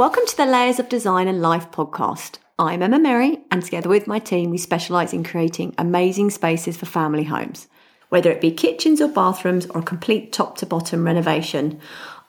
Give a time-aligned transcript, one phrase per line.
[0.00, 2.38] Welcome to the Layers of Design and Life podcast.
[2.58, 6.86] I'm Emma Merry, and together with my team, we specialise in creating amazing spaces for
[6.86, 7.68] family homes.
[8.08, 11.78] Whether it be kitchens or bathrooms or a complete top to bottom renovation,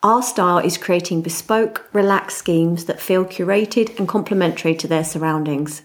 [0.02, 5.80] our style is creating bespoke, relaxed schemes that feel curated and complementary to their surroundings.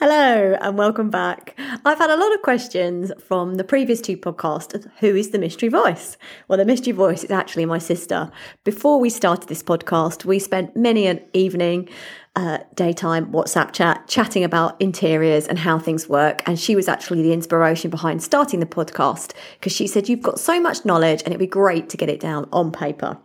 [0.00, 1.58] Hello and welcome back.
[1.84, 4.88] I've had a lot of questions from the previous two podcasts.
[5.00, 6.16] Who is the mystery voice?
[6.46, 8.30] Well, the mystery voice is actually my sister.
[8.62, 11.88] Before we started this podcast, we spent many an evening,
[12.36, 16.44] uh, daytime WhatsApp chat, chatting about interiors and how things work.
[16.46, 20.38] And she was actually the inspiration behind starting the podcast because she said, You've got
[20.38, 23.18] so much knowledge and it'd be great to get it down on paper.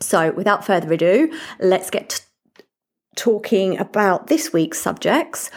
[0.00, 2.24] So, without further ado, let's get
[3.14, 5.50] talking about this week's subjects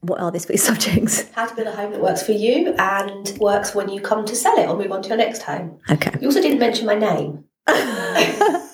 [0.00, 1.28] what are this week's subjects?
[1.32, 4.36] How to build a home that works for you and works when you come to
[4.36, 5.78] sell it or move on to your next home.
[5.90, 6.12] Okay.
[6.20, 7.44] You also didn't mention my name.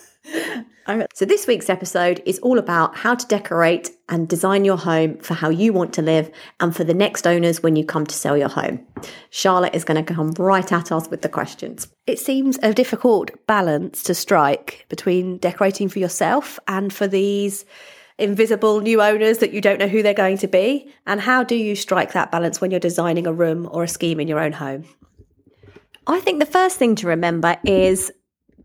[1.15, 5.35] so, this week's episode is all about how to decorate and design your home for
[5.35, 8.37] how you want to live and for the next owners when you come to sell
[8.37, 8.87] your home.
[9.31, 11.89] Charlotte is going to come right at us with the questions.
[12.07, 17.65] It seems a difficult balance to strike between decorating for yourself and for these
[18.19, 20.93] invisible new owners that you don't know who they're going to be?
[21.07, 24.21] And how do you strike that balance when you're designing a room or a scheme
[24.21, 24.85] in your own home?
[26.07, 28.13] I think the first thing to remember is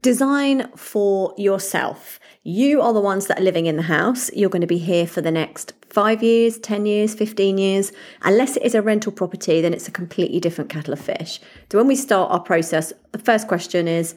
[0.01, 2.19] design for yourself.
[2.43, 4.31] You are the ones that are living in the house.
[4.33, 7.91] You're going to be here for the next five years, 10 years, 15 years.
[8.21, 11.39] Unless it is a rental property, then it's a completely different kettle of fish.
[11.71, 14.15] So when we start our process, the first question is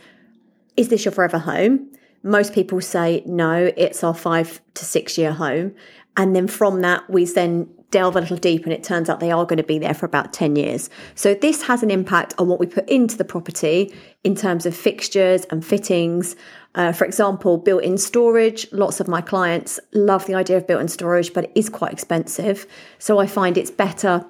[0.77, 1.91] Is this your forever home?
[2.23, 5.75] Most people say, no, it's our five to six year home.
[6.17, 9.31] And then from that, we then delve a little deep and it turns out they
[9.31, 10.91] are going to be there for about 10 years.
[11.15, 14.75] So this has an impact on what we put into the property in terms of
[14.75, 16.35] fixtures and fittings.
[16.75, 18.67] Uh, for example, built in storage.
[18.73, 21.93] Lots of my clients love the idea of built in storage, but it is quite
[21.93, 22.67] expensive.
[22.99, 24.25] So I find it's better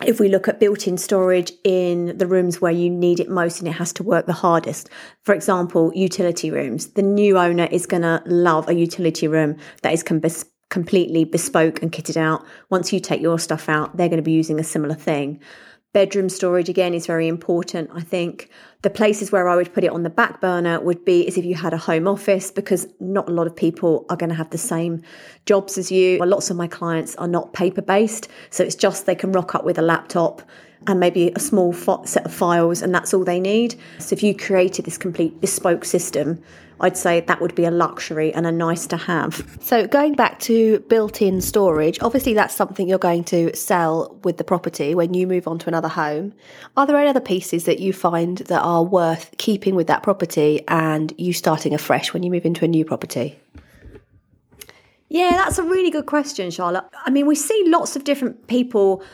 [0.00, 3.58] if we look at built in storage in the rooms where you need it most
[3.58, 4.88] and it has to work the hardest,
[5.22, 9.92] for example, utility rooms, the new owner is going to love a utility room that
[9.92, 10.22] is com-
[10.70, 12.44] completely bespoke and kitted out.
[12.70, 15.38] Once you take your stuff out, they're going to be using a similar thing.
[15.92, 17.90] Bedroom storage again is very important.
[17.92, 18.48] I think
[18.80, 21.44] the places where I would put it on the back burner would be is if
[21.44, 24.48] you had a home office because not a lot of people are going to have
[24.48, 25.02] the same
[25.44, 26.18] jobs as you.
[26.18, 29.54] Well, lots of my clients are not paper based, so it's just they can rock
[29.54, 30.40] up with a laptop
[30.86, 33.74] and maybe a small set of files and that's all they need.
[33.98, 36.42] So if you created this complete bespoke system,
[36.82, 39.58] I'd say that would be a luxury and a nice to have.
[39.60, 44.36] So, going back to built in storage, obviously that's something you're going to sell with
[44.36, 46.34] the property when you move on to another home.
[46.76, 50.62] Are there any other pieces that you find that are worth keeping with that property
[50.66, 53.38] and you starting afresh when you move into a new property?
[55.08, 56.84] Yeah, that's a really good question, Charlotte.
[57.04, 59.04] I mean, we see lots of different people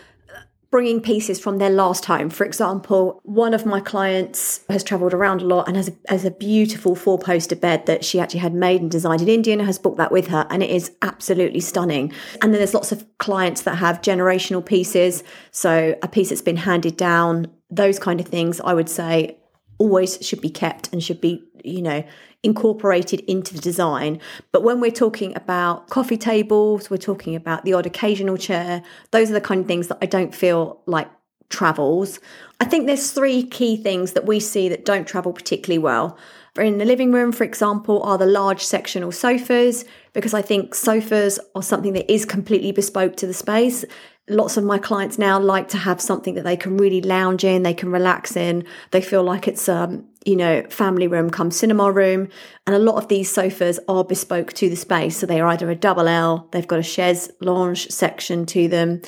[0.70, 2.28] bringing pieces from their last home.
[2.28, 6.24] For example, one of my clients has traveled around a lot and has a, has
[6.26, 9.62] a beautiful four poster bed that she actually had made and designed in India and
[9.62, 10.46] has booked that with her.
[10.50, 12.12] And it is absolutely stunning.
[12.42, 15.24] And then there's lots of clients that have generational pieces.
[15.52, 19.38] So a piece that's been handed down, those kind of things, I would say
[19.78, 22.04] always should be kept and should be, you know,
[22.42, 24.20] incorporated into the design.
[24.52, 29.30] But when we're talking about coffee tables, we're talking about the odd occasional chair, those
[29.30, 31.08] are the kind of things that I don't feel like
[31.50, 32.20] travels.
[32.60, 36.18] I think there's three key things that we see that don't travel particularly well.
[36.56, 41.38] In the living room, for example, are the large sectional sofas, because I think sofas
[41.54, 43.84] are something that is completely bespoke to the space
[44.28, 47.62] lots of my clients now like to have something that they can really lounge in,
[47.62, 48.64] they can relax in.
[48.90, 52.28] They feel like it's um, you know, family room come cinema room.
[52.66, 55.16] And a lot of these sofas are bespoke to the space.
[55.16, 59.00] So they are either a double L, they've got a chaise lounge section to them.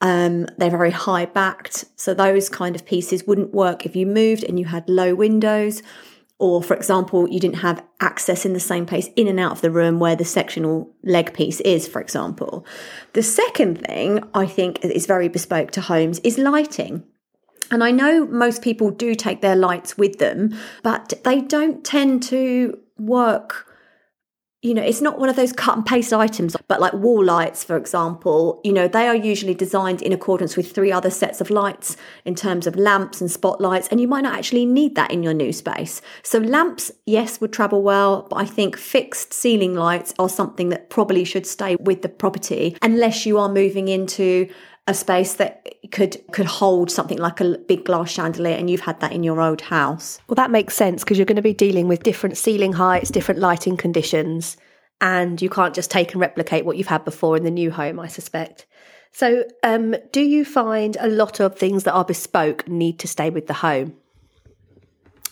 [0.00, 1.84] Um, they're very high backed.
[1.96, 5.82] So those kind of pieces wouldn't work if you moved and you had low windows
[6.38, 9.60] or for example you didn't have access in the same place in and out of
[9.60, 12.64] the room where the sectional leg piece is for example
[13.12, 17.04] the second thing i think is very bespoke to homes is lighting
[17.70, 22.22] and I know most people do take their lights with them, but they don't tend
[22.24, 23.66] to work
[24.62, 27.64] you know, it's not one of those cut and paste items, but like wall lights,
[27.64, 31.48] for example, you know, they are usually designed in accordance with three other sets of
[31.48, 31.96] lights
[32.26, 35.32] in terms of lamps and spotlights, and you might not actually need that in your
[35.32, 36.02] new space.
[36.22, 40.90] So, lamps, yes, would travel well, but I think fixed ceiling lights are something that
[40.90, 44.46] probably should stay with the property unless you are moving into
[44.90, 49.00] a space that could could hold something like a big glass chandelier and you've had
[49.00, 50.18] that in your old house.
[50.28, 53.40] Well, that makes sense because you're going to be dealing with different ceiling heights, different
[53.40, 54.56] lighting conditions,
[55.00, 57.98] and you can't just take and replicate what you've had before in the new home,
[57.98, 58.66] I suspect.
[59.12, 63.30] So, um, do you find a lot of things that are bespoke need to stay
[63.30, 63.94] with the home?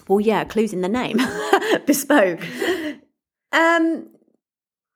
[0.09, 1.19] Well, yeah, clues in the name.
[1.87, 2.41] bespoke.
[3.53, 4.09] Um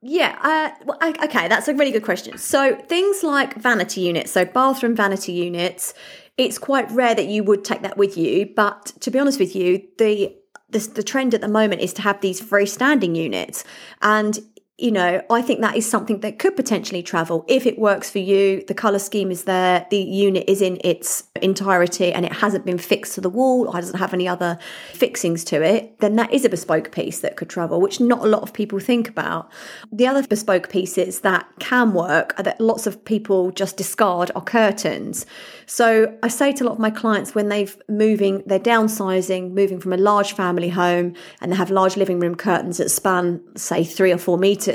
[0.03, 2.37] yeah, uh, well, okay, that's a really good question.
[2.37, 5.95] So, things like vanity units, so bathroom vanity units,
[6.37, 8.51] it's quite rare that you would take that with you.
[8.55, 10.35] But to be honest with you, the
[10.71, 13.63] the, the trend at the moment is to have these freestanding units.
[14.01, 14.41] And
[14.83, 18.19] you know, I think that is something that could potentially travel if it works for
[18.19, 18.65] you.
[18.67, 22.79] The color scheme is there, the unit is in its entirety, and it hasn't been
[22.79, 24.59] fixed to the wall or it doesn't have any other
[24.93, 26.01] fixings to it.
[26.01, 28.81] Then that is a bespoke piece that could travel, which not a lot of people
[28.81, 29.53] think about.
[29.93, 35.27] The other bespoke pieces that can work that lots of people just discard are curtains.
[35.67, 39.79] So I say to a lot of my clients when they've moving, they're downsizing, moving
[39.79, 43.85] from a large family home, and they have large living room curtains that span, say,
[43.85, 44.72] three or four meters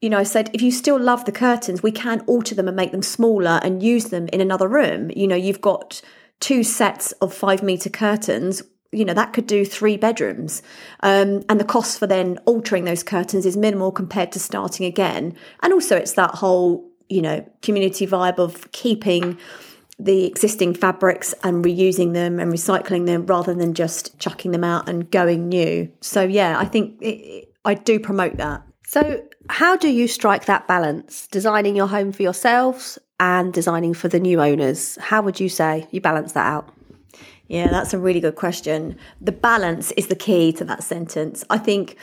[0.00, 2.76] you know, I said, if you still love the curtains, we can alter them and
[2.76, 5.10] make them smaller and use them in another room.
[5.16, 6.02] You know, you've got
[6.40, 8.62] two sets of five meter curtains.
[8.92, 10.62] You know, that could do three bedrooms.
[11.00, 15.34] Um, and the cost for then altering those curtains is minimal compared to starting again.
[15.62, 19.38] And also, it's that whole, you know, community vibe of keeping
[19.98, 24.86] the existing fabrics and reusing them and recycling them rather than just chucking them out
[24.86, 25.90] and going new.
[26.02, 28.62] So, yeah, I think it, I do promote that.
[28.86, 34.08] So, how do you strike that balance, designing your home for yourselves and designing for
[34.08, 34.96] the new owners?
[35.00, 36.68] How would you say you balance that out?
[37.48, 38.96] Yeah, that's a really good question.
[39.20, 41.44] The balance is the key to that sentence.
[41.50, 41.96] I think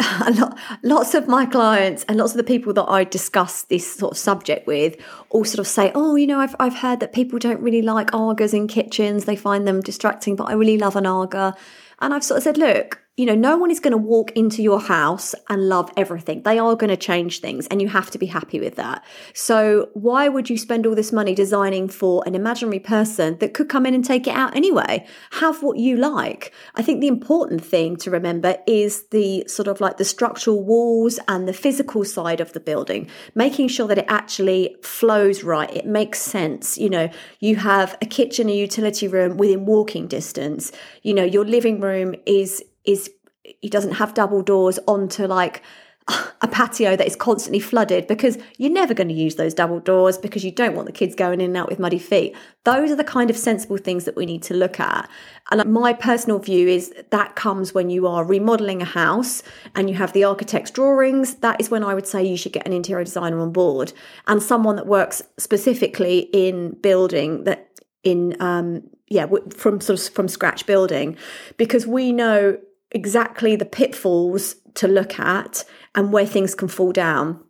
[0.38, 4.12] lot, lots of my clients and lots of the people that I discuss this sort
[4.12, 4.96] of subject with
[5.30, 8.10] all sort of say, "Oh, you know, I've I've heard that people don't really like
[8.14, 11.54] Agas in kitchens; they find them distracting, but I really love an Aga."
[12.00, 14.62] And I've sort of said, "Look, you know, no one is going to walk into
[14.62, 16.42] your house and love everything.
[16.44, 19.04] They are going to change things, and you have to be happy with that.
[19.34, 23.68] So, why would you spend all this money designing for an imaginary person that could
[23.68, 25.06] come in and take it out anyway?
[25.32, 26.54] Have what you like.
[26.74, 31.20] I think the important thing to remember is the sort of like the structural walls
[31.28, 35.70] and the physical side of the building, making sure that it actually flows right.
[35.76, 36.78] It makes sense.
[36.78, 37.10] You know,
[37.40, 40.72] you have a kitchen, a utility room within walking distance.
[41.02, 43.10] You know, your living room is is
[43.42, 45.62] he doesn't have double doors onto like
[46.40, 50.18] a patio that is constantly flooded because you're never going to use those double doors
[50.18, 52.34] because you don't want the kids going in and out with muddy feet.
[52.64, 55.08] Those are the kind of sensible things that we need to look at.
[55.50, 59.44] And my personal view is that comes when you are remodeling a house
[59.76, 61.36] and you have the architect's drawings.
[61.36, 63.92] That is when I would say you should get an interior designer on board
[64.26, 67.68] and someone that works specifically in building that
[68.02, 69.26] in um yeah
[69.56, 71.16] from sort of from scratch building
[71.56, 72.58] because we know
[72.92, 77.42] exactly the pitfalls to look at and where things can fall down.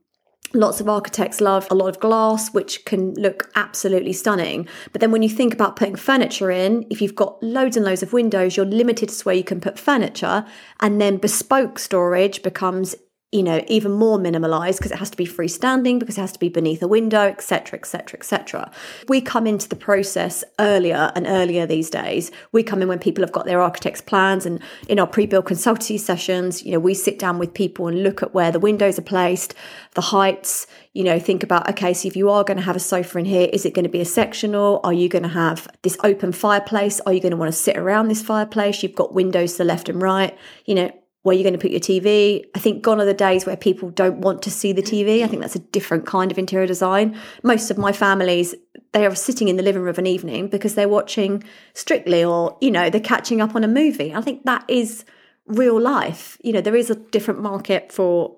[0.54, 4.68] Lots of architects love a lot of glass, which can look absolutely stunning.
[4.92, 8.02] But then when you think about putting furniture in, if you've got loads and loads
[8.02, 10.44] of windows, you're limited to where you can put furniture.
[10.80, 12.94] And then bespoke storage becomes
[13.32, 16.38] you know even more minimalized because it has to be freestanding because it has to
[16.38, 18.70] be beneath a window etc etc etc
[19.08, 22.30] we come into the process earlier and earlier these days.
[22.52, 25.98] We come in when people have got their architect's plans and in our pre-built consultancy
[25.98, 29.02] sessions you know we sit down with people and look at where the windows are
[29.02, 29.54] placed
[29.94, 32.80] the heights you know think about okay so if you are going to have a
[32.80, 34.80] sofa in here is it going to be a sectional?
[34.84, 37.00] Are you going to have this open fireplace?
[37.00, 38.82] Are you going to want to sit around this fireplace?
[38.82, 41.70] You've got windows to the left and right you know where you're going to put
[41.70, 42.44] your TV.
[42.54, 45.22] I think gone are the days where people don't want to see the TV.
[45.22, 47.16] I think that's a different kind of interior design.
[47.42, 48.54] Most of my families,
[48.92, 52.58] they are sitting in the living room of an evening because they're watching Strictly or,
[52.60, 54.12] you know, they're catching up on a movie.
[54.12, 55.04] I think that is
[55.46, 56.38] real life.
[56.42, 58.36] You know, there is a different market for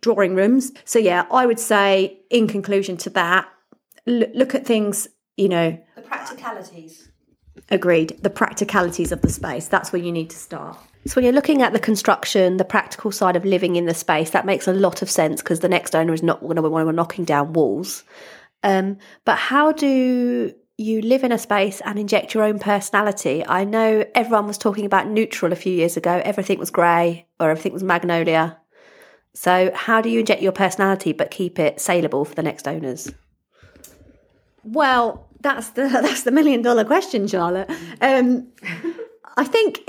[0.00, 0.72] drawing rooms.
[0.84, 3.48] So, yeah, I would say, in conclusion to that,
[4.06, 7.08] look at things, you know, the practicalities.
[7.70, 8.18] Agreed.
[8.22, 9.68] The practicalities of the space.
[9.68, 10.78] That's where you need to start.
[11.06, 14.30] So, when you're looking at the construction, the practical side of living in the space,
[14.30, 16.88] that makes a lot of sense because the next owner is not going to want
[16.88, 18.04] to knocking down walls.
[18.62, 23.44] Um, but how do you live in a space and inject your own personality?
[23.46, 26.20] I know everyone was talking about neutral a few years ago.
[26.22, 28.58] Everything was grey or everything was magnolia.
[29.32, 33.10] So, how do you inject your personality but keep it saleable for the next owners?
[34.64, 37.70] Well, that's the that's the million dollar question, Charlotte.
[38.02, 38.48] Um,
[39.36, 39.80] I think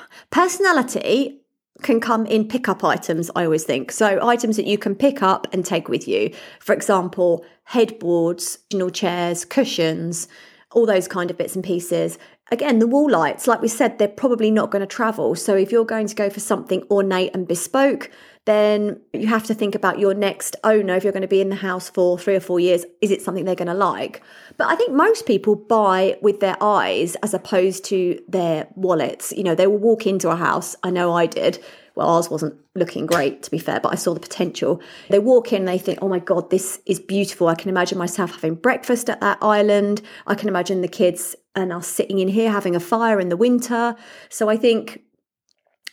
[0.30, 1.40] personality
[1.82, 3.92] can come in pickup items, I always think.
[3.92, 6.32] So, items that you can pick up and take with you.
[6.60, 8.58] For example, headboards,
[8.92, 10.28] chairs, cushions,
[10.72, 12.18] all those kind of bits and pieces.
[12.50, 15.34] Again, the wall lights, like we said, they're probably not going to travel.
[15.34, 18.10] So, if you're going to go for something ornate and bespoke,
[18.46, 20.94] then you have to think about your next owner.
[20.94, 23.20] If you're going to be in the house for three or four years, is it
[23.20, 24.22] something they're going to like?
[24.58, 29.32] But I think most people buy with their eyes as opposed to their wallets.
[29.32, 30.76] You know, they will walk into a house.
[30.82, 31.62] I know I did.
[31.94, 34.82] Well, ours wasn't looking great, to be fair, but I saw the potential.
[35.08, 37.48] They walk in, they think, oh my God, this is beautiful.
[37.48, 40.02] I can imagine myself having breakfast at that island.
[40.26, 43.36] I can imagine the kids and us sitting in here having a fire in the
[43.36, 43.96] winter.
[44.28, 45.00] So I think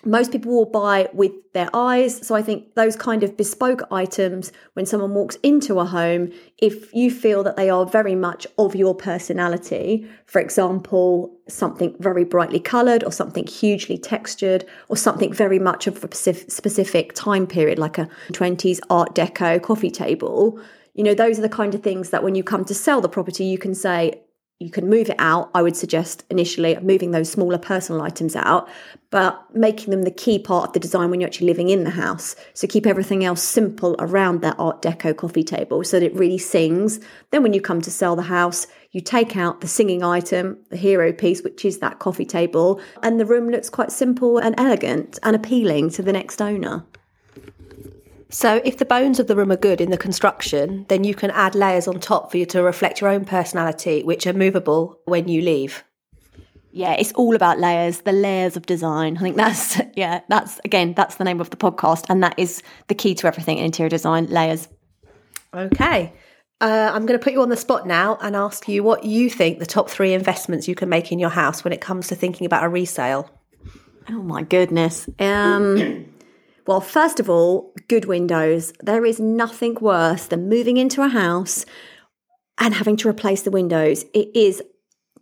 [0.06, 2.26] most people will buy with their eyes.
[2.26, 6.94] So I think those kind of bespoke items, when someone walks into a home, if
[6.94, 12.60] you feel that they are very much of your personality, for example, something very brightly
[12.60, 17.98] coloured or something hugely textured or something very much of a specific time period, like
[17.98, 20.60] a 20s Art Deco coffee table,
[20.94, 23.10] you know, those are the kind of things that when you come to sell the
[23.10, 24.22] property, you can say,
[24.64, 25.52] you can move it out.
[25.54, 28.70] I would suggest initially moving those smaller personal items out,
[29.10, 31.90] but making them the key part of the design when you're actually living in the
[31.90, 32.36] house.
[32.54, 36.38] So keep everything else simple around that Art Deco coffee table so that it really
[36.38, 37.02] sings.
[37.32, 40.78] Then when you come to sell the house, you take out the singing item, the
[40.78, 45.20] hero piece, which is that coffee table, and the room looks quite simple and elegant
[45.24, 46.86] and appealing to the next owner.
[48.34, 51.30] So, if the bones of the room are good in the construction, then you can
[51.30, 55.28] add layers on top for you to reflect your own personality, which are movable when
[55.28, 55.84] you leave.
[56.72, 59.18] Yeah, it's all about layers, the layers of design.
[59.18, 62.06] I think that's, yeah, that's again, that's the name of the podcast.
[62.10, 64.68] And that is the key to everything in interior design layers.
[65.54, 66.12] Okay.
[66.60, 69.30] Uh, I'm going to put you on the spot now and ask you what you
[69.30, 72.16] think the top three investments you can make in your house when it comes to
[72.16, 73.30] thinking about a resale.
[74.10, 75.08] Oh my goodness.
[75.20, 76.08] Um,
[76.66, 78.74] well, first of all, good windows.
[78.82, 81.66] There is nothing worse than moving into a house
[82.58, 84.06] and having to replace the windows.
[84.14, 84.62] It is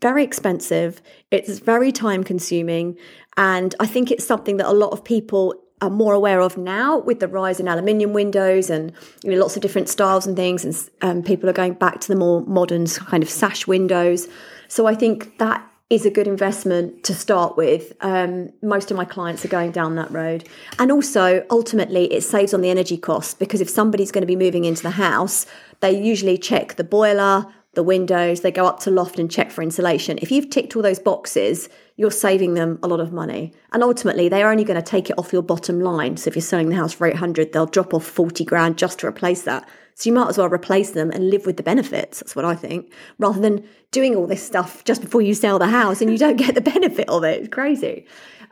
[0.01, 2.97] very expensive, it's very time consuming,
[3.37, 6.99] and I think it's something that a lot of people are more aware of now
[6.99, 8.91] with the rise in aluminium windows and
[9.23, 12.07] you know lots of different styles and things and um, people are going back to
[12.07, 14.27] the more modern kind of sash windows
[14.67, 17.91] so i think that is a good investment to start with.
[17.99, 20.47] Um, most of my clients are going down that road.
[20.79, 24.37] And also, ultimately, it saves on the energy costs because if somebody's going to be
[24.37, 25.45] moving into the house,
[25.81, 29.61] they usually check the boiler, the windows, they go up to loft and check for
[29.61, 30.17] insulation.
[30.21, 31.67] If you've ticked all those boxes,
[31.97, 33.51] you're saving them a lot of money.
[33.73, 36.15] And ultimately, they're only going to take it off your bottom line.
[36.15, 39.07] So if you're selling the house for 800, they'll drop off 40 grand just to
[39.07, 39.67] replace that.
[39.95, 42.19] So you might as well replace them and live with the benefits.
[42.19, 45.67] That's what I think, rather than doing all this stuff just before you sell the
[45.67, 47.39] house and you don't get the benefit of it.
[47.39, 48.05] It's crazy.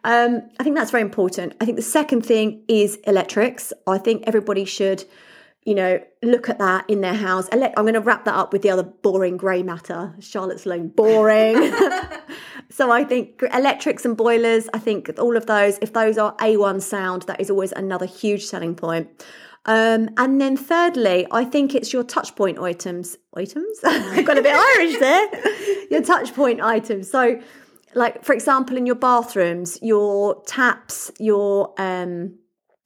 [0.04, 1.56] Um, I think that's very important.
[1.60, 3.74] I think the second thing is electrics.
[3.88, 5.04] I think everybody should,
[5.64, 7.50] you know, look at that in their house.
[7.52, 10.16] I'm going to wrap that up with the other boring grey matter.
[10.20, 11.74] Charlotte Sloane, boring.
[12.70, 16.82] so I think electrics and boilers, I think all of those, if those are A1
[16.82, 19.10] sound, that is always another huge selling point.
[19.66, 23.18] Um, and then thirdly, I think it's your touch point items.
[23.36, 23.80] Items?
[23.86, 25.88] I've got a bit Irish there.
[25.92, 27.10] Your touch point items.
[27.10, 27.40] So,
[27.96, 32.38] like for example, in your bathrooms, your taps, your um,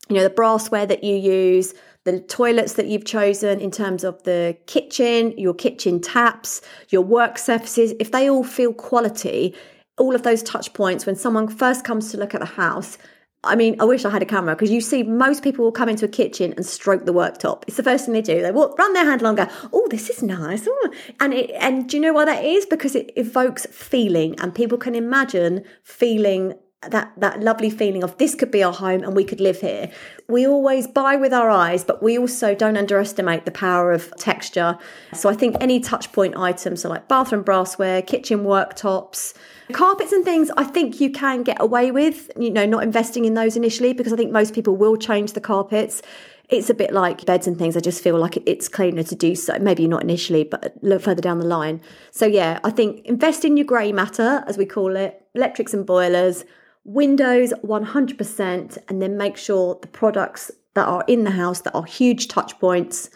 [0.10, 4.22] you know, the brassware that you use, the toilets that you've chosen in terms of
[4.24, 9.56] the kitchen, your kitchen taps, your work surfaces, if they all feel quality,
[9.98, 12.98] all of those touch points when someone first comes to look at the house,
[13.46, 15.90] I mean, I wish I had a camera because you see most people will come
[15.90, 17.64] into a kitchen and stroke the worktop.
[17.68, 18.42] It's the first thing they do.
[18.42, 20.92] They walk, run their hand along, go, "Oh, this is nice." Ooh.
[21.20, 22.66] And it, and do you know why that is?
[22.66, 26.54] Because it evokes feeling, and people can imagine feeling
[26.92, 29.92] that that lovely feeling of this could be our home and we could live here.
[30.28, 34.78] We always buy with our eyes, but we also don't underestimate the power of texture.
[35.14, 39.34] So I think any touch point items, so like bathroom brassware, kitchen worktops,
[39.72, 43.34] carpets and things, I think you can get away with, you know, not investing in
[43.34, 46.02] those initially because I think most people will change the carpets.
[46.50, 47.76] It's a bit like beds and things.
[47.78, 49.58] I just feel like it's cleaner to do so.
[49.60, 51.82] Maybe not initially, but further down the line.
[52.12, 55.86] So yeah, I think invest in your grey matter, as we call it, electrics and
[55.86, 56.44] boilers
[56.86, 61.86] Windows 100%, and then make sure the products that are in the house that are
[61.86, 63.10] huge touch points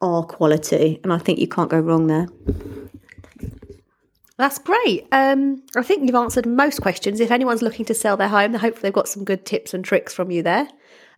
[0.00, 1.00] are quality.
[1.02, 2.28] And I think you can't go wrong there.
[4.36, 5.08] That's great.
[5.10, 7.18] Um, I think you've answered most questions.
[7.18, 10.14] If anyone's looking to sell their home, hopefully they've got some good tips and tricks
[10.14, 10.68] from you there.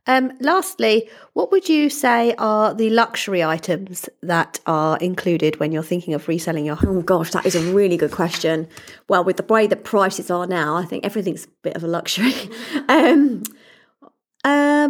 [0.06, 5.82] Um, lastly, what would you say are the luxury items that are included when you're
[5.82, 6.98] thinking of reselling your home?
[6.98, 8.68] Oh gosh, that is a really good question.
[9.08, 11.88] Well, with the way that prices are now, I think everything's a bit of a
[11.88, 12.34] luxury.
[12.88, 13.42] um,
[14.44, 14.88] Uh.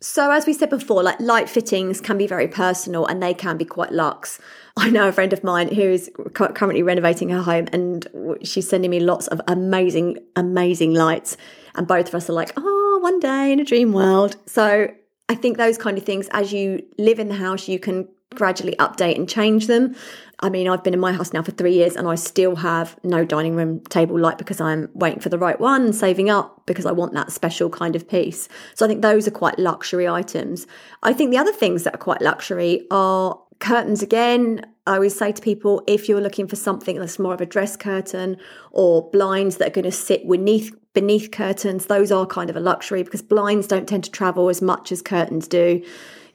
[0.00, 3.56] So, as we said before, like light fittings can be very personal and they can
[3.56, 4.38] be quite luxe.
[4.76, 8.06] I know a friend of mine who is currently renovating her home and
[8.42, 11.38] she's sending me lots of amazing, amazing lights.
[11.74, 14.36] And both of us are like, oh, one day in a dream world.
[14.46, 14.88] So,
[15.28, 18.74] I think those kind of things, as you live in the house, you can gradually
[18.76, 19.94] update and change them.
[20.40, 22.98] I mean, I've been in my house now for three years and I still have
[23.04, 26.86] no dining room table light because I'm waiting for the right one saving up because
[26.86, 28.48] I want that special kind of piece.
[28.74, 30.66] So I think those are quite luxury items.
[31.02, 34.66] I think the other things that are quite luxury are curtains again.
[34.86, 37.76] I always say to people if you're looking for something that's more of a dress
[37.76, 38.36] curtain
[38.72, 42.60] or blinds that are going to sit beneath beneath curtains, those are kind of a
[42.60, 45.84] luxury because blinds don't tend to travel as much as curtains do.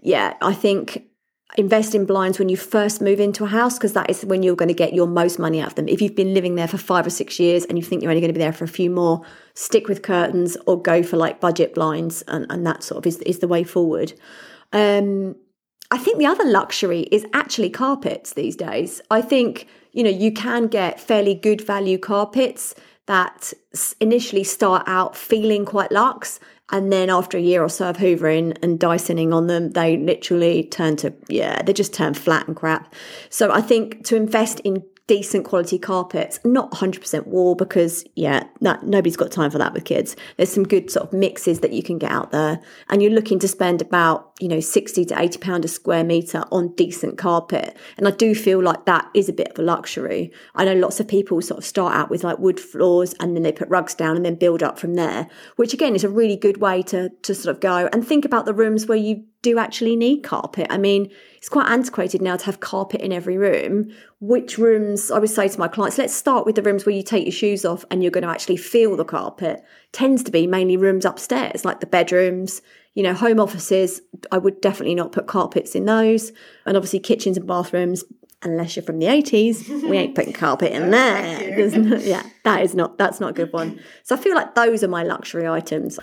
[0.01, 1.05] Yeah, I think
[1.57, 4.55] invest in blinds when you first move into a house because that is when you're
[4.55, 5.87] going to get your most money out of them.
[5.87, 8.21] If you've been living there for five or six years and you think you're only
[8.21, 9.23] going to be there for a few more,
[9.55, 13.17] stick with curtains or go for like budget blinds, and, and that sort of is,
[13.19, 14.13] is the way forward.
[14.73, 15.35] Um,
[15.91, 19.01] I think the other luxury is actually carpets these days.
[19.09, 22.75] I think, you know, you can get fairly good value carpets
[23.09, 23.53] that
[23.99, 26.39] initially start out feeling quite luxe
[26.71, 30.65] and then after a year or so of hoovering and Dysoning on them, they literally
[30.65, 32.93] turn to, yeah, they just turn flat and crap.
[33.31, 38.83] So I think to invest in decent quality carpets, not 100% wool because, yeah, that,
[38.83, 40.15] nobody's got time for that with kids.
[40.37, 42.61] There's some good sort of mixes that you can get out there.
[42.89, 46.43] And you're looking to spend about, you know, 60 to 80 pound a square metre
[46.51, 47.75] on decent carpet.
[47.97, 50.31] And I do feel like that is a bit of a luxury.
[50.53, 53.41] I know lots of people sort of start out with like wood floors and then
[53.41, 56.35] they put rugs down and then build up from there, which again is a really
[56.35, 59.58] good way to, to sort of go and think about the rooms where you do
[59.58, 60.67] actually need carpet.
[60.69, 63.91] I mean, it's quite antiquated now to have carpet in every room.
[64.19, 67.03] Which rooms, I would say to my clients, let's start with the rooms where you
[67.03, 69.63] take your shoes off and you're going to actually feel the carpet.
[69.93, 72.62] Tends to be mainly rooms upstairs, like the bedrooms,
[72.93, 74.01] you know, home offices.
[74.31, 76.34] I would definitely not put carpets in those.
[76.65, 78.03] And obviously, kitchens and bathrooms,
[78.43, 81.70] unless you're from the 80s, we ain't putting carpet in there.
[81.70, 83.79] No, yeah, that is not, that's not a good one.
[84.03, 85.98] So I feel like those are my luxury items.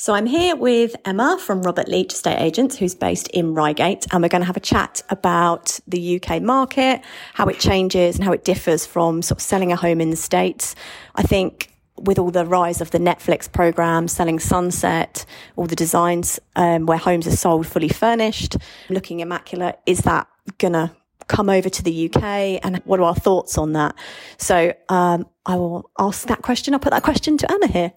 [0.00, 4.22] So I'm here with Emma from Robert Leech Estate Agents, who's based in Reigate, and
[4.22, 7.02] we're going to have a chat about the UK market,
[7.34, 10.16] how it changes and how it differs from sort of selling a home in the
[10.16, 10.76] States.
[11.16, 16.38] I think with all the rise of the Netflix program, selling Sunset, all the designs
[16.54, 18.56] um, where homes are sold fully furnished,
[18.88, 20.94] looking immaculate, is that gonna
[21.26, 22.22] come over to the UK?
[22.62, 23.96] And what are our thoughts on that?
[24.36, 26.72] So um, I will ask that question.
[26.72, 27.92] I'll put that question to Emma here.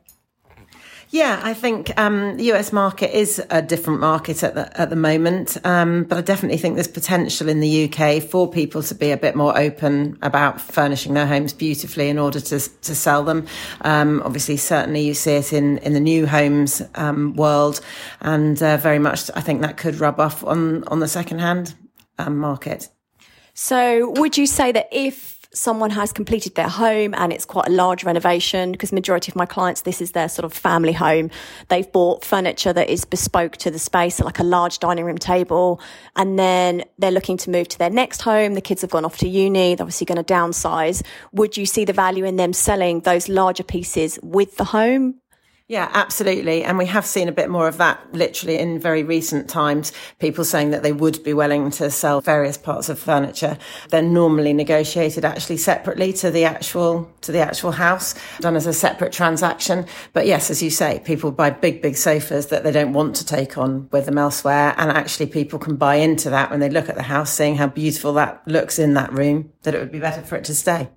[1.12, 4.96] Yeah, I think um, the US market is a different market at the at the
[4.96, 9.12] moment, um, but I definitely think there's potential in the UK for people to be
[9.12, 13.46] a bit more open about furnishing their homes beautifully in order to to sell them.
[13.82, 17.82] Um, obviously, certainly you see it in in the new homes um, world,
[18.22, 21.76] and uh, very much I think that could rub off on on the second hand
[22.20, 22.88] um, market.
[23.54, 27.72] So, would you say that if someone has completed their home and it's quite a
[27.72, 31.30] large renovation because majority of my clients this is their sort of family home.
[31.68, 35.82] They've bought furniture that is bespoke to the space like a large dining room table
[36.16, 38.54] and then they're looking to move to their next home.
[38.54, 39.76] The kids have gone off to uni.
[39.76, 41.04] They're obviously going to downsize.
[41.34, 45.21] Would you see the value in them selling those larger pieces with the home
[45.72, 46.66] yeah, absolutely.
[46.66, 49.94] And we have seen a bit more of that literally in very recent times.
[50.20, 53.58] People saying that they would be willing to sell various parts of furniture.
[53.88, 58.74] They're normally negotiated actually separately to the actual, to the actual house, done as a
[58.74, 59.86] separate transaction.
[60.12, 63.26] But yes, as you say, people buy big, big sofas that they don't want to
[63.26, 64.76] take on with them elsewhere.
[64.76, 67.68] And actually people can buy into that when they look at the house, seeing how
[67.68, 70.90] beautiful that looks in that room, that it would be better for it to stay.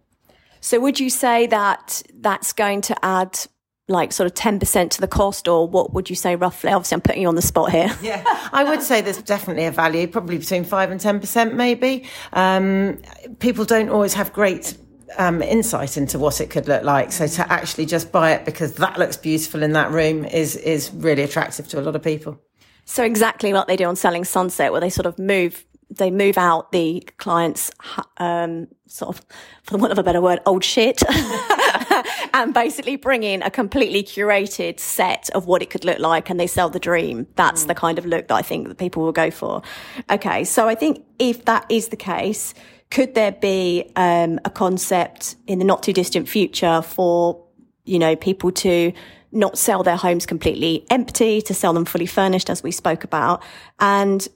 [0.60, 3.38] So would you say that that's going to add
[3.88, 6.70] like sort of 10% to the cost or what would you say roughly?
[6.70, 7.94] Obviously i'm putting you on the spot here.
[8.02, 8.22] Yeah.
[8.52, 12.04] I would say there's definitely a value probably between 5 and 10% maybe.
[12.32, 12.98] Um,
[13.38, 14.76] people don't always have great
[15.16, 17.12] um, insight into what it could look like.
[17.12, 20.90] So to actually just buy it because that looks beautiful in that room is is
[20.92, 22.40] really attractive to a lot of people.
[22.84, 25.64] So exactly like they do on selling sunset where they sort of move
[25.96, 27.70] they move out the client's
[28.18, 29.24] um, sort of,
[29.62, 31.02] for the want of a better word, old shit,
[32.34, 36.38] and basically bring in a completely curated set of what it could look like, and
[36.38, 37.26] they sell the dream.
[37.36, 37.68] That's mm.
[37.68, 39.62] the kind of look that I think that people will go for.
[40.10, 42.54] Okay, so I think if that is the case,
[42.90, 47.42] could there be um, a concept in the not too distant future for
[47.84, 48.92] you know people to
[49.32, 53.42] not sell their homes completely empty, to sell them fully furnished, as we spoke about,
[53.80, 54.28] and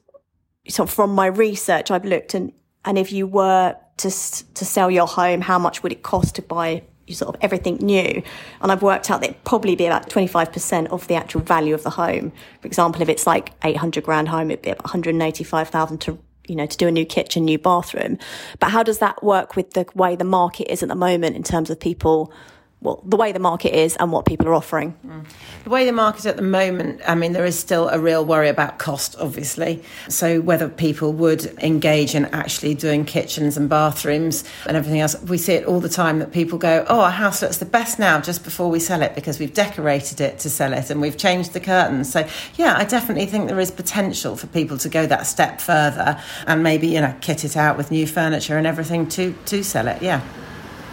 [0.69, 2.53] so from my research, I've looked and,
[2.85, 6.43] and if you were to, to sell your home, how much would it cost to
[6.43, 6.83] buy
[7.15, 8.23] sort of everything new.
[8.61, 11.83] And I've worked out that it'd probably be about 25% of the actual value of
[11.83, 12.33] the home.
[12.61, 16.65] For example, if it's like 800 grand home, it'd be about 185,000 to you know,
[16.65, 18.17] to do a new kitchen, new bathroom.
[18.59, 21.43] But how does that work with the way the market is at the moment in
[21.43, 22.33] terms of people
[22.81, 24.95] well, the way the market is and what people are offering.
[25.05, 25.25] Mm.
[25.65, 28.49] The way the market at the moment, I mean, there is still a real worry
[28.49, 29.83] about cost, obviously.
[30.09, 35.39] So, whether people would engage in actually doing kitchens and bathrooms and everything else, we
[35.39, 38.21] see it all the time that people go, Oh, our house looks the best now
[38.21, 41.55] just before we sell it because we've decorated it to sell it and we've changed
[41.55, 42.13] the curtains.
[42.13, 46.23] So, yeah, I definitely think there is potential for people to go that step further
[46.47, 49.89] and maybe, you know, kit it out with new furniture and everything to, to sell
[49.89, 50.01] it.
[50.01, 50.23] Yeah.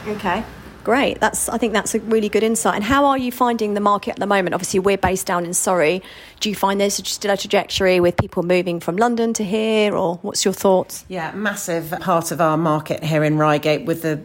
[0.07, 0.43] Okay.
[0.85, 1.19] Great.
[1.19, 2.75] That's I think that's a really good insight.
[2.75, 4.53] And how are you finding the market at the moment?
[4.53, 6.03] Obviously, we're based down in Surrey.
[6.41, 10.17] Do you find there's still a trajectory with people moving from London to here, or
[10.17, 11.03] what's your thoughts?
[11.07, 14.21] Yeah, massive part of our market here in Reigate with the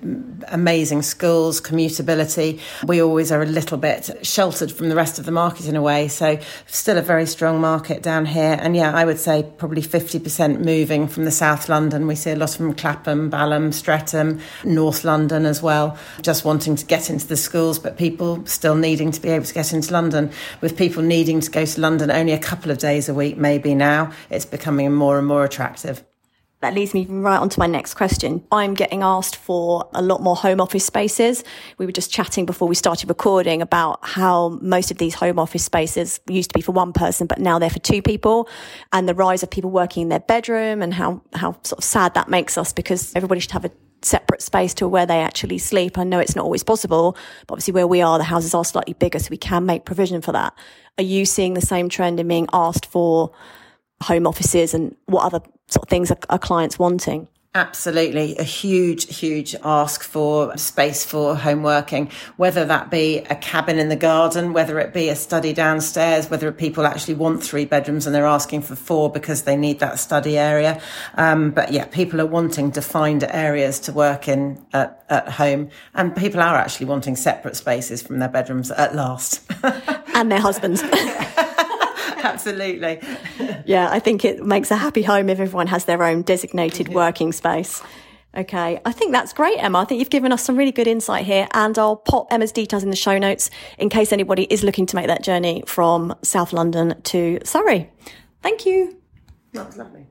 [0.48, 2.60] amazing schools, commutability.
[2.84, 5.82] We always are a little bit sheltered from the rest of the market in a
[5.82, 6.08] way.
[6.08, 8.58] So still a very strong market down here.
[8.60, 12.06] And yeah, I would say probably 50% moving from the South London.
[12.06, 15.96] We see a lot from Clapham, Balham, Streatham, North London as well.
[16.20, 19.54] Just wanting to get into the schools, but people still needing to be able to
[19.54, 20.32] get into London.
[20.60, 23.72] With people needing to go to London only a couple of days a week, maybe
[23.72, 26.02] now, it's becoming more and more attractive.
[26.60, 28.44] That leads me right on to my next question.
[28.50, 31.44] I'm getting asked for a lot more home office spaces.
[31.78, 35.64] We were just chatting before we started recording about how most of these home office
[35.64, 38.48] spaces used to be for one person, but now they're for two people
[38.92, 42.14] and the rise of people working in their bedroom and how, how sort of sad
[42.14, 43.70] that makes us because everybody should have a
[44.02, 45.98] separate space to where they actually sleep.
[45.98, 48.94] I know it's not always possible, but obviously where we are, the houses are slightly
[48.94, 50.54] bigger, so we can make provision for that.
[50.98, 53.32] Are you seeing the same trend in being asked for
[54.02, 57.28] home offices and what other sort of things are, are clients wanting?
[57.52, 58.36] Absolutely.
[58.36, 63.88] A huge, huge ask for space for home working, whether that be a cabin in
[63.88, 68.14] the garden, whether it be a study downstairs, whether people actually want three bedrooms and
[68.14, 70.80] they're asking for four because they need that study area.
[71.14, 76.14] Um, but yeah, people are wanting defined areas to work in at, at home and
[76.14, 79.42] people are actually wanting separate spaces from their bedrooms at last.
[80.14, 80.84] and their husbands.
[82.24, 83.00] Absolutely.
[83.64, 87.32] yeah, I think it makes a happy home if everyone has their own designated working
[87.32, 87.82] space.
[88.36, 89.80] Okay, I think that's great, Emma.
[89.80, 92.84] I think you've given us some really good insight here, and I'll pop Emma's details
[92.84, 96.52] in the show notes in case anybody is looking to make that journey from South
[96.52, 97.90] London to Surrey.
[98.40, 99.00] Thank you.
[99.52, 100.06] That was lovely.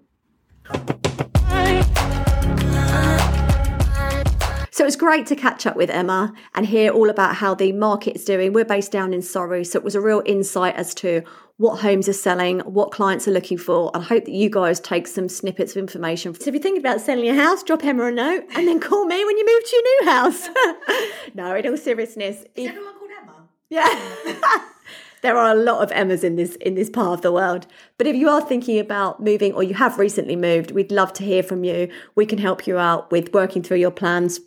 [4.72, 8.16] So it's great to catch up with Emma and hear all about how the market
[8.16, 8.54] is doing.
[8.54, 11.24] We're based down in Surrey, so it was a real insight as to
[11.60, 13.92] what homes are selling, what clients are looking for.
[13.94, 16.34] I hope that you guys take some snippets of information.
[16.34, 19.04] So if you're thinking about selling your house, drop Emma a note and then call
[19.04, 20.48] me when you move to your new house.
[21.36, 22.38] no, in all seriousness.
[22.38, 23.34] Is if, everyone called Emma?
[23.70, 24.16] Yeah.
[25.22, 27.68] there are a lot of Emmas in this in this part of the world.
[27.98, 31.26] But if you are thinking about moving or you have recently moved, we'd love to
[31.26, 31.90] hear from you.
[32.16, 34.40] We can help you out with working through your plans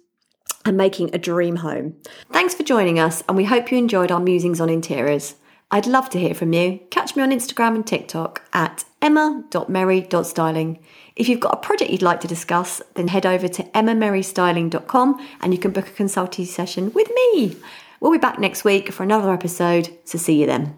[0.65, 1.95] and making a dream home.
[2.33, 5.35] Thanks for joining us, and we hope you enjoyed our musings on interiors.
[5.73, 6.81] I'd love to hear from you.
[6.91, 10.79] Catch me on Instagram and TikTok at emma.merry.styling.
[11.17, 15.53] If you've got a project you'd like to discuss, then head over to emmamerrystyling.com and
[15.53, 17.57] you can book a consulting session with me.
[18.01, 20.77] We'll be back next week for another episode, so see you then.